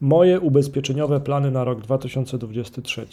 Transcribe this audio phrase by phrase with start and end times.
[0.00, 3.06] Moje ubezpieczeniowe plany na rok 2023.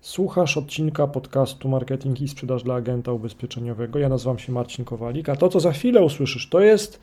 [0.00, 3.98] Słuchasz odcinka podcastu Marketing i Sprzedaż dla Agenta Ubezpieczeniowego.
[3.98, 7.00] Ja nazywam się Marcin Kowalik, a to, co za chwilę usłyszysz, to jest,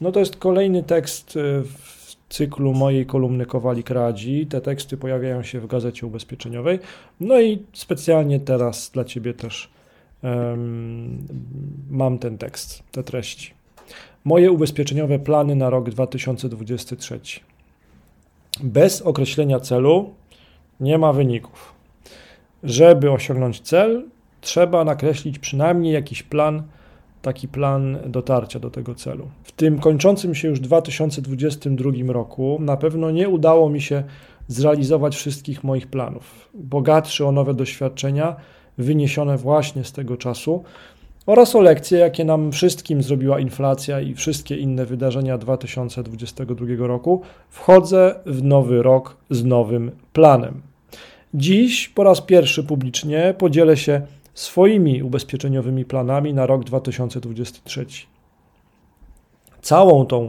[0.00, 4.46] no to jest kolejny tekst e, w cyklu mojej kolumny Kowalik Radzi.
[4.46, 6.78] Te teksty pojawiają się w Gazecie Ubezpieczeniowej.
[7.20, 9.70] No i specjalnie teraz dla Ciebie też
[10.22, 11.18] um,
[11.90, 13.50] mam ten tekst, te treści.
[14.24, 17.20] Moje ubezpieczeniowe plany na rok 2023.
[18.62, 20.14] Bez określenia celu
[20.80, 21.74] nie ma wyników.
[22.62, 24.04] Żeby osiągnąć cel,
[24.40, 26.62] trzeba nakreślić przynajmniej jakiś plan,
[27.22, 29.28] taki plan dotarcia do tego celu.
[29.42, 34.04] W tym kończącym się już 2022 roku na pewno nie udało mi się
[34.48, 36.48] zrealizować wszystkich moich planów.
[36.54, 38.36] Bogatszy o nowe doświadczenia
[38.78, 40.64] wyniesione właśnie z tego czasu,
[41.26, 48.14] oraz o lekcje, jakie nam wszystkim zrobiła inflacja i wszystkie inne wydarzenia 2022 roku, wchodzę
[48.26, 50.62] w nowy rok z nowym planem.
[51.34, 54.00] Dziś po raz pierwszy publicznie podzielę się
[54.34, 57.86] swoimi ubezpieczeniowymi planami na rok 2023.
[59.62, 60.28] Całą tą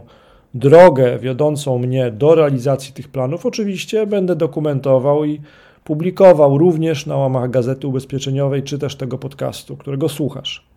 [0.54, 5.40] drogę wiodącą mnie do realizacji tych planów oczywiście będę dokumentował i
[5.84, 10.75] publikował również na łamach Gazety Ubezpieczeniowej czy też tego podcastu, którego słuchasz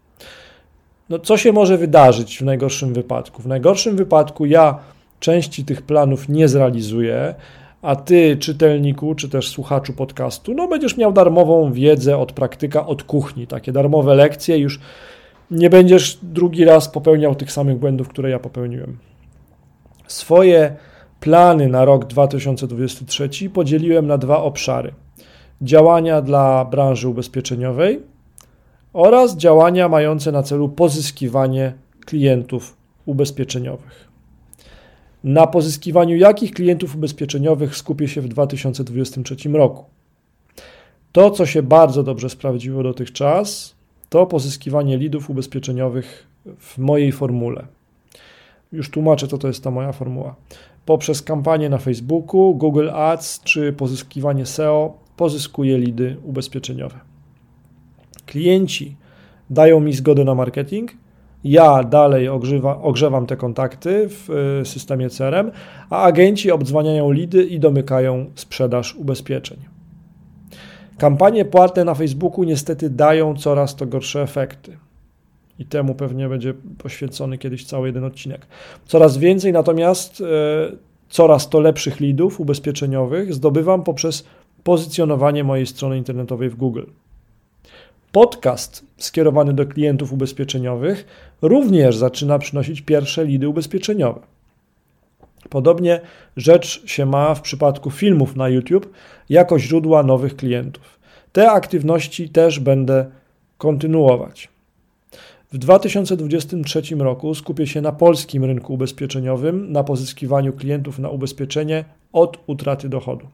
[1.10, 3.42] no co się może wydarzyć w najgorszym wypadku?
[3.42, 4.80] W najgorszym wypadku ja
[5.20, 7.36] części tych planów nie zrealizuję,
[7.82, 13.04] a ty, czytelniku, czy też słuchaczu podcastu, no będziesz miał darmową wiedzę od praktyka, od
[13.04, 14.80] kuchni, takie darmowe lekcje, już
[15.52, 18.98] nie będziesz drugi raz popełniał tych samych błędów, które ja popełniłem.
[20.08, 20.76] Swoje
[21.20, 24.94] plany na rok 2023 podzieliłem na dwa obszary:
[25.62, 28.02] działania dla branży ubezpieczeniowej
[28.94, 31.74] oraz działania mające na celu pozyskiwanie
[32.06, 34.10] klientów ubezpieczeniowych.
[35.24, 39.86] Na pozyskiwaniu jakich klientów ubezpieczeniowych skupię się w 2023 roku?
[41.12, 43.76] To, co się bardzo dobrze sprawdziło dotychczas,
[44.10, 46.28] to pozyskiwanie lidów ubezpieczeniowych
[46.60, 47.68] w mojej formule.
[48.72, 50.36] Już tłumaczę, co to jest ta moja formuła.
[50.86, 57.09] Poprzez kampanię na Facebooku, Google Ads czy pozyskiwanie SEO pozyskuję lidy ubezpieczeniowe.
[58.30, 58.96] Klienci
[59.50, 60.92] dają mi zgodę na marketing,
[61.44, 64.30] ja dalej ogrzewa, ogrzewam te kontakty w
[64.62, 65.52] y, systemie CRM,
[65.90, 69.58] a agenci obdzwaniają lidy i domykają sprzedaż ubezpieczeń.
[70.98, 74.78] Kampanie płatne na Facebooku niestety dają coraz to gorsze efekty.
[75.60, 78.48] I temu pewnie będzie poświęcony kiedyś cały jeden odcinek.
[78.86, 80.26] Coraz więcej natomiast, y,
[81.10, 84.26] coraz to lepszych lidów ubezpieczeniowych zdobywam poprzez
[84.64, 86.86] pozycjonowanie mojej strony internetowej w Google.
[88.12, 91.06] Podcast skierowany do klientów ubezpieczeniowych
[91.42, 94.20] również zaczyna przynosić pierwsze lidy ubezpieczeniowe.
[95.50, 96.02] Podobnie
[96.38, 98.94] rzecz się ma w przypadku filmów na YouTube
[99.30, 101.00] jako źródła nowych klientów.
[101.32, 103.06] Te aktywności też będę
[103.58, 104.50] kontynuować.
[105.52, 112.38] W 2023 roku skupię się na polskim rynku ubezpieczeniowym, na pozyskiwaniu klientów na ubezpieczenie od
[112.48, 113.28] utraty dochodu.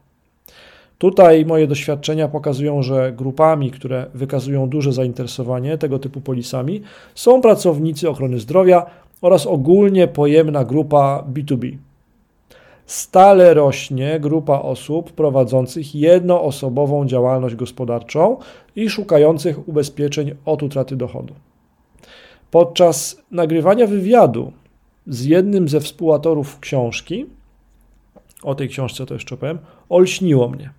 [0.98, 6.82] Tutaj moje doświadczenia pokazują, że grupami, które wykazują duże zainteresowanie tego typu polisami,
[7.14, 8.86] są pracownicy ochrony zdrowia
[9.20, 11.76] oraz ogólnie pojemna grupa B2B.
[12.86, 18.36] Stale rośnie grupa osób prowadzących jednoosobową działalność gospodarczą
[18.76, 21.34] i szukających ubezpieczeń od utraty dochodu.
[22.50, 24.52] Podczas nagrywania wywiadu
[25.06, 27.26] z jednym ze współautorów książki,
[28.42, 29.58] o tej książce to jeszcze powiem,
[29.88, 30.70] olśniło mnie.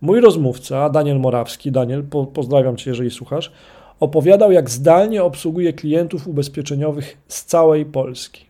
[0.00, 3.52] Mój rozmówca, Daniel Morawski, Daniel, po, pozdrawiam Cię, jeżeli słuchasz,
[4.00, 8.46] opowiadał, jak zdalnie obsługuje klientów ubezpieczeniowych z całej Polski.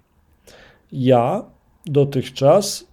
[0.93, 1.45] Ja
[1.87, 2.87] dotychczas,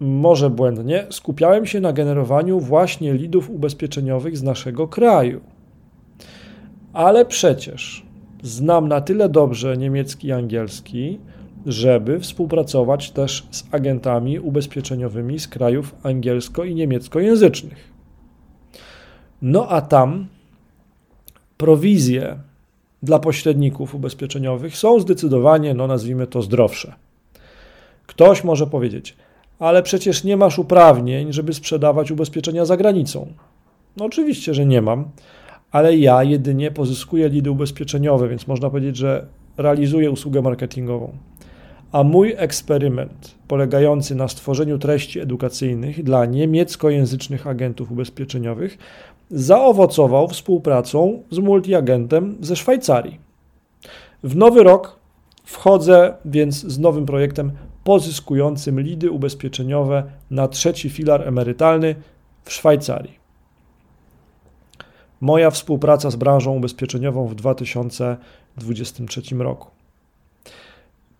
[0.00, 5.40] może błędnie, skupiałem się na generowaniu właśnie lidów ubezpieczeniowych z naszego kraju.
[6.92, 8.06] Ale przecież
[8.42, 11.18] znam na tyle dobrze niemiecki i angielski,
[11.66, 17.92] żeby współpracować też z agentami ubezpieczeniowymi z krajów angielsko- i niemieckojęzycznych.
[19.42, 20.26] No a tam
[21.56, 22.38] prowizje
[23.02, 26.94] dla pośredników ubezpieczeniowych są zdecydowanie, no nazwijmy to, zdrowsze.
[28.06, 29.16] Ktoś może powiedzieć,
[29.58, 33.32] ale przecież nie masz uprawnień, żeby sprzedawać ubezpieczenia za granicą.
[33.96, 35.10] No oczywiście, że nie mam,
[35.70, 41.12] ale ja jedynie pozyskuję lidy ubezpieczeniowe, więc można powiedzieć, że realizuję usługę marketingową.
[41.92, 48.78] A mój eksperyment, polegający na stworzeniu treści edukacyjnych dla niemieckojęzycznych agentów ubezpieczeniowych,
[49.30, 53.18] zaowocował współpracą z multiagentem ze Szwajcarii.
[54.22, 54.98] W nowy rok
[55.44, 57.52] wchodzę więc z nowym projektem
[57.84, 61.94] pozyskującym lidy ubezpieczeniowe na trzeci filar emerytalny
[62.44, 63.18] w Szwajcarii.
[65.20, 69.77] Moja współpraca z branżą ubezpieczeniową w 2023 roku.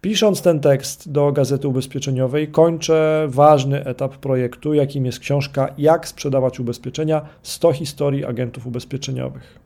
[0.00, 6.60] Pisząc ten tekst do Gazety Ubezpieczeniowej, kończę ważny etap projektu, jakim jest książka Jak sprzedawać
[6.60, 9.58] ubezpieczenia 100 historii agentów ubezpieczeniowych.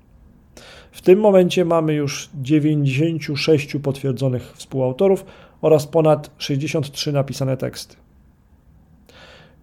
[0.92, 5.24] W tym momencie mamy już 96 potwierdzonych współautorów
[5.60, 8.01] oraz ponad 63 napisane teksty.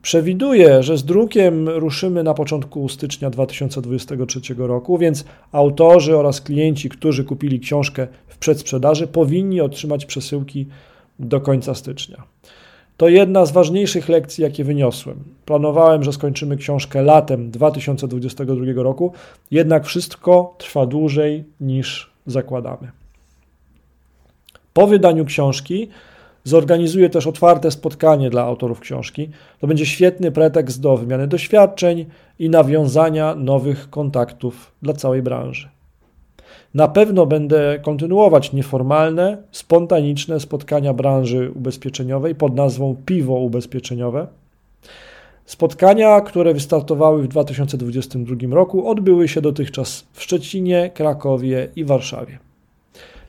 [0.02, 7.24] Przewiduję, że z drukiem ruszymy na początku stycznia 2023 roku, więc autorzy oraz klienci, którzy
[7.24, 10.68] kupili książkę w przedsprzedaży, powinni otrzymać przesyłki
[11.20, 12.24] do końca stycznia.
[12.98, 15.24] To jedna z ważniejszych lekcji, jakie wyniosłem.
[15.46, 19.14] Planowałem, że skończymy książkę latem 2022 roku,
[19.52, 22.92] jednak wszystko trwa dłużej niż zakładamy.
[24.74, 25.90] Po wydaniu książki
[26.44, 29.30] Zorganizuję też otwarte spotkanie dla autorów książki.
[29.60, 32.06] To będzie świetny pretekst do wymiany doświadczeń
[32.40, 35.70] i nawiązania nowych kontaktów dla całej branży.
[36.74, 44.28] Na pewno będę kontynuować nieformalne, spontaniczne spotkania branży ubezpieczeniowej pod nazwą Piwo Ubezpieczeniowe.
[45.46, 52.49] Spotkania, które wystartowały w 2022 roku, odbyły się dotychczas w Szczecinie, Krakowie i Warszawie.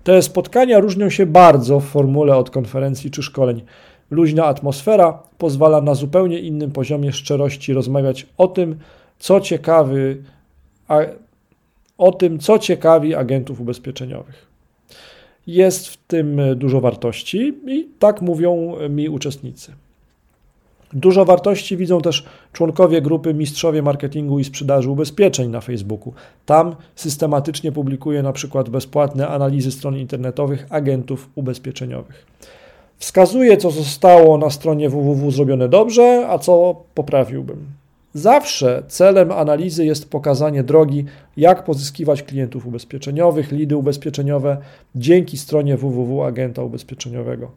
[0.04, 3.62] Te spotkania różnią się bardzo w formule od konferencji czy szkoleń.
[4.10, 8.78] Luźna atmosfera pozwala na zupełnie innym poziomie szczerości rozmawiać o tym,
[9.18, 10.22] co ciekawy,
[10.88, 10.98] a,
[11.98, 14.46] o tym, co ciekawi agentów ubezpieczeniowych.
[15.46, 19.72] Jest w tym dużo wartości i tak mówią mi uczestnicy.
[20.92, 26.12] Dużo wartości widzą też członkowie grupy Mistrzowie Marketingu i Sprzedaży Ubezpieczeń na Facebooku.
[26.46, 32.26] Tam systematycznie publikuję na przykład bezpłatne analizy stron internetowych agentów ubezpieczeniowych.
[32.98, 37.66] Wskazuję, co zostało na stronie www zrobione dobrze, a co poprawiłbym.
[38.14, 41.04] Zawsze celem analizy jest pokazanie drogi,
[41.36, 44.56] jak pozyskiwać klientów ubezpieczeniowych, lidy ubezpieczeniowe
[44.94, 47.50] dzięki stronie www agenta ubezpieczeniowego.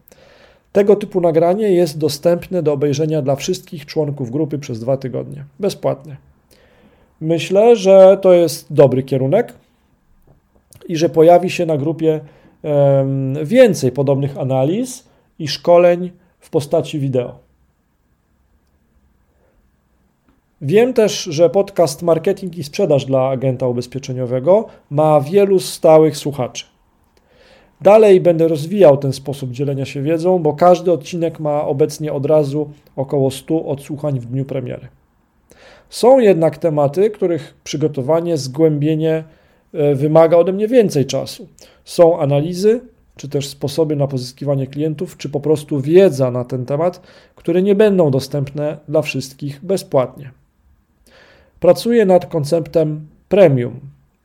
[0.74, 6.16] Tego typu nagranie jest dostępne do obejrzenia dla wszystkich członków grupy przez dwa tygodnie, bezpłatnie.
[7.20, 9.52] Myślę, że to jest dobry kierunek
[10.88, 12.20] i że pojawi się na grupie
[13.44, 16.10] więcej podobnych analiz i szkoleń
[16.40, 17.38] w postaci wideo.
[20.60, 26.73] Wiem też, że podcast Marketing i Sprzedaż dla agenta ubezpieczeniowego ma wielu stałych słuchaczy.
[27.84, 32.70] Dalej będę rozwijał ten sposób dzielenia się wiedzą, bo każdy odcinek ma obecnie od razu
[32.96, 34.88] około 100 odsłuchań w dniu premiery.
[35.90, 39.24] Są jednak tematy, których przygotowanie, zgłębienie
[39.74, 41.48] e, wymaga ode mnie więcej czasu.
[41.84, 42.80] Są analizy,
[43.16, 47.00] czy też sposoby na pozyskiwanie klientów, czy po prostu wiedza na ten temat,
[47.34, 50.30] które nie będą dostępne dla wszystkich bezpłatnie.
[51.60, 53.80] Pracuję nad konceptem premium,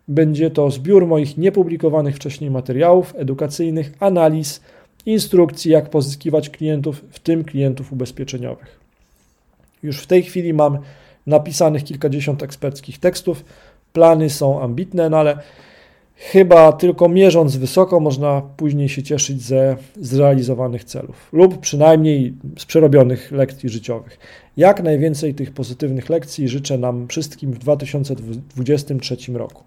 [0.09, 4.61] będzie to zbiór moich niepublikowanych wcześniej materiałów edukacyjnych, analiz,
[5.05, 8.79] instrukcji, jak pozyskiwać klientów, w tym klientów ubezpieczeniowych.
[9.83, 10.77] Już w tej chwili mam
[11.27, 13.45] napisanych kilkadziesiąt eksperckich tekstów.
[13.93, 15.37] Plany są ambitne, no ale
[16.15, 23.31] chyba tylko mierząc wysoko można później się cieszyć ze zrealizowanych celów lub przynajmniej z przerobionych
[23.31, 24.19] lekcji życiowych.
[24.57, 29.55] Jak najwięcej tych pozytywnych lekcji życzę nam wszystkim w 2023 roku.